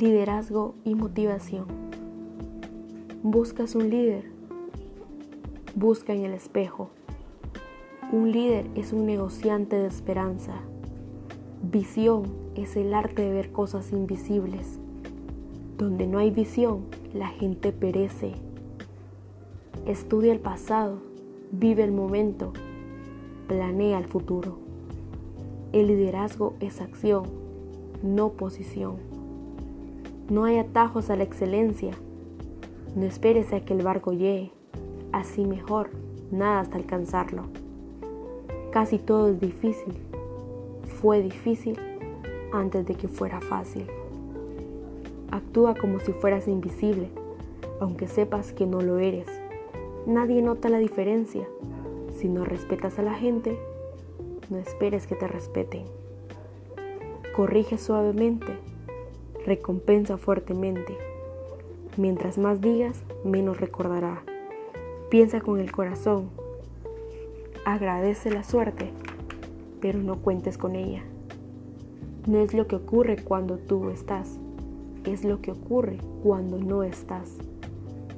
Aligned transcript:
Liderazgo 0.00 0.76
y 0.82 0.94
motivación. 0.94 1.66
¿Buscas 3.22 3.74
un 3.74 3.90
líder? 3.90 4.24
Busca 5.74 6.14
en 6.14 6.24
el 6.24 6.32
espejo. 6.32 6.88
Un 8.10 8.32
líder 8.32 8.64
es 8.76 8.94
un 8.94 9.04
negociante 9.04 9.76
de 9.76 9.86
esperanza. 9.86 10.54
Visión 11.62 12.22
es 12.54 12.76
el 12.76 12.94
arte 12.94 13.20
de 13.20 13.30
ver 13.30 13.52
cosas 13.52 13.92
invisibles. 13.92 14.78
Donde 15.76 16.06
no 16.06 16.16
hay 16.16 16.30
visión, 16.30 16.86
la 17.12 17.28
gente 17.28 17.70
perece. 17.70 18.32
Estudia 19.84 20.32
el 20.32 20.40
pasado, 20.40 21.02
vive 21.52 21.84
el 21.84 21.92
momento, 21.92 22.54
planea 23.48 23.98
el 23.98 24.06
futuro. 24.06 24.60
El 25.74 25.88
liderazgo 25.88 26.54
es 26.58 26.80
acción, 26.80 27.24
no 28.02 28.30
posición. 28.30 29.19
No 30.30 30.44
hay 30.44 30.58
atajos 30.58 31.10
a 31.10 31.16
la 31.16 31.24
excelencia. 31.24 31.90
No 32.94 33.04
esperes 33.04 33.52
a 33.52 33.64
que 33.64 33.74
el 33.74 33.82
barco 33.82 34.12
llegue. 34.12 34.52
Así 35.10 35.44
mejor, 35.44 35.90
nada 36.30 36.60
hasta 36.60 36.76
alcanzarlo. 36.76 37.46
Casi 38.70 38.98
todo 38.98 39.30
es 39.30 39.40
difícil. 39.40 39.92
Fue 41.00 41.20
difícil 41.20 41.76
antes 42.52 42.86
de 42.86 42.94
que 42.94 43.08
fuera 43.08 43.40
fácil. 43.40 43.88
Actúa 45.32 45.74
como 45.74 45.98
si 45.98 46.12
fueras 46.12 46.46
invisible, 46.46 47.10
aunque 47.80 48.06
sepas 48.06 48.52
que 48.52 48.66
no 48.66 48.80
lo 48.80 49.00
eres. 49.00 49.26
Nadie 50.06 50.42
nota 50.42 50.68
la 50.68 50.78
diferencia. 50.78 51.48
Si 52.14 52.28
no 52.28 52.44
respetas 52.44 53.00
a 53.00 53.02
la 53.02 53.14
gente, 53.14 53.58
no 54.48 54.58
esperes 54.58 55.08
que 55.08 55.16
te 55.16 55.26
respeten. 55.26 55.86
Corrige 57.34 57.78
suavemente 57.78 58.69
recompensa 59.50 60.16
fuertemente. 60.16 60.96
Mientras 61.96 62.38
más 62.38 62.60
digas, 62.60 63.02
menos 63.24 63.58
recordará. 63.58 64.22
Piensa 65.10 65.40
con 65.40 65.58
el 65.58 65.72
corazón. 65.72 66.30
Agradece 67.64 68.30
la 68.30 68.44
suerte, 68.44 68.92
pero 69.80 69.98
no 69.98 70.18
cuentes 70.18 70.56
con 70.56 70.76
ella. 70.76 71.02
No 72.28 72.38
es 72.38 72.54
lo 72.54 72.68
que 72.68 72.76
ocurre 72.76 73.16
cuando 73.24 73.56
tú 73.56 73.90
estás, 73.90 74.38
es 75.04 75.24
lo 75.24 75.40
que 75.40 75.50
ocurre 75.50 75.98
cuando 76.22 76.56
no 76.58 76.84
estás. 76.84 77.36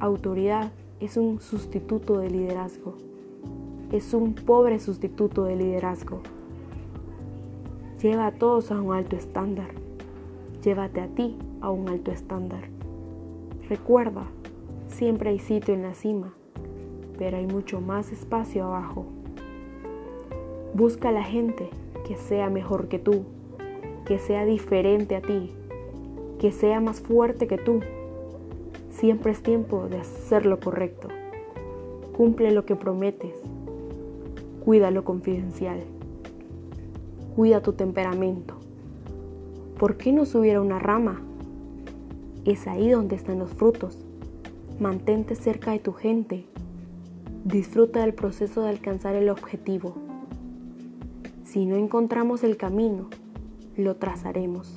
Autoridad 0.00 0.70
es 1.00 1.16
un 1.16 1.40
sustituto 1.40 2.18
de 2.18 2.28
liderazgo. 2.28 2.92
Es 3.90 4.12
un 4.12 4.34
pobre 4.34 4.80
sustituto 4.80 5.44
de 5.44 5.56
liderazgo. 5.56 6.20
Lleva 8.02 8.26
a 8.26 8.32
todos 8.32 8.70
a 8.70 8.78
un 8.78 8.92
alto 8.92 9.16
estándar 9.16 9.81
llévate 10.62 11.00
a 11.00 11.08
ti 11.08 11.36
a 11.60 11.70
un 11.70 11.88
alto 11.88 12.10
estándar. 12.10 12.64
Recuerda, 13.68 14.24
siempre 14.88 15.30
hay 15.30 15.38
sitio 15.38 15.74
en 15.74 15.82
la 15.82 15.94
cima, 15.94 16.34
pero 17.18 17.36
hay 17.36 17.46
mucho 17.46 17.80
más 17.80 18.12
espacio 18.12 18.64
abajo. 18.64 19.06
Busca 20.74 21.08
a 21.08 21.12
la 21.12 21.24
gente 21.24 21.68
que 22.06 22.16
sea 22.16 22.48
mejor 22.48 22.88
que 22.88 22.98
tú, 22.98 23.24
que 24.06 24.18
sea 24.18 24.44
diferente 24.44 25.16
a 25.16 25.22
ti, 25.22 25.52
que 26.38 26.52
sea 26.52 26.80
más 26.80 27.00
fuerte 27.00 27.46
que 27.46 27.58
tú. 27.58 27.80
Siempre 28.90 29.32
es 29.32 29.42
tiempo 29.42 29.88
de 29.88 29.98
hacer 29.98 30.46
lo 30.46 30.60
correcto. 30.60 31.08
Cumple 32.16 32.52
lo 32.52 32.64
que 32.64 32.76
prometes. 32.76 33.34
Cuida 34.64 34.90
lo 34.90 35.04
confidencial. 35.04 35.80
Cuida 37.34 37.62
tu 37.62 37.72
temperamento. 37.72 38.61
¿Por 39.82 39.96
qué 39.96 40.12
no 40.12 40.26
subir 40.26 40.54
a 40.54 40.60
una 40.60 40.78
rama? 40.78 41.20
Es 42.44 42.68
ahí 42.68 42.88
donde 42.88 43.16
están 43.16 43.40
los 43.40 43.50
frutos. 43.50 43.98
Mantente 44.78 45.34
cerca 45.34 45.72
de 45.72 45.80
tu 45.80 45.92
gente. 45.92 46.46
Disfruta 47.44 48.02
del 48.02 48.14
proceso 48.14 48.62
de 48.62 48.68
alcanzar 48.68 49.16
el 49.16 49.28
objetivo. 49.28 49.96
Si 51.42 51.66
no 51.66 51.74
encontramos 51.74 52.44
el 52.44 52.56
camino, 52.56 53.08
lo 53.76 53.96
trazaremos. 53.96 54.72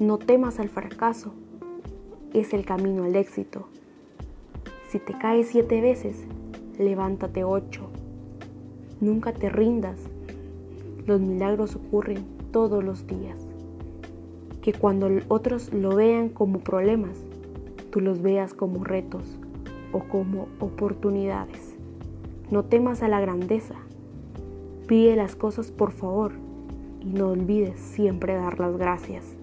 No 0.00 0.18
temas 0.18 0.58
al 0.58 0.68
fracaso. 0.68 1.32
Es 2.34 2.54
el 2.54 2.64
camino 2.64 3.04
al 3.04 3.14
éxito. 3.14 3.68
Si 4.88 4.98
te 4.98 5.16
caes 5.16 5.46
siete 5.46 5.80
veces, 5.80 6.24
levántate 6.76 7.44
ocho. 7.44 7.88
Nunca 9.00 9.32
te 9.32 9.48
rindas. 9.48 10.00
Los 11.06 11.20
milagros 11.20 11.76
ocurren 11.76 12.24
todos 12.50 12.82
los 12.82 13.06
días 13.06 13.45
que 14.66 14.72
cuando 14.72 15.08
otros 15.28 15.72
lo 15.72 15.94
vean 15.94 16.28
como 16.28 16.58
problemas, 16.58 17.24
tú 17.92 18.00
los 18.00 18.20
veas 18.20 18.52
como 18.52 18.82
retos 18.82 19.38
o 19.92 20.00
como 20.00 20.48
oportunidades. 20.58 21.76
No 22.50 22.64
temas 22.64 23.04
a 23.04 23.06
la 23.06 23.20
grandeza. 23.20 23.76
Pide 24.88 25.14
las 25.14 25.36
cosas 25.36 25.70
por 25.70 25.92
favor 25.92 26.32
y 27.00 27.10
no 27.10 27.28
olvides 27.28 27.78
siempre 27.78 28.34
dar 28.34 28.58
las 28.58 28.76
gracias. 28.76 29.36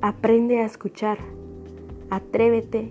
Aprende 0.00 0.60
a 0.60 0.64
escuchar. 0.64 1.18
Atrévete 2.08 2.88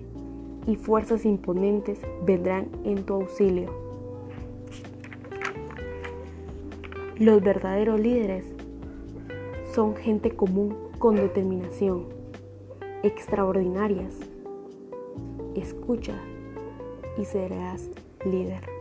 y 0.68 0.76
fuerzas 0.76 1.26
imponentes 1.26 2.02
vendrán 2.24 2.68
en 2.84 3.04
tu 3.04 3.16
auxilio. 3.16 3.74
Los 7.18 7.42
verdaderos 7.42 8.00
líderes 8.00 8.46
son 9.74 9.96
gente 9.96 10.30
común 10.30 10.89
con 11.00 11.16
determinación, 11.16 12.08
extraordinarias. 13.04 14.20
Escucha 15.56 16.14
y 17.18 17.24
serás 17.24 17.90
líder. 18.26 18.79